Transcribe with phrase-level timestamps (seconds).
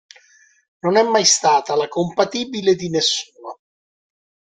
[0.79, 3.59] E non è mai stata la compatibile di nessuno.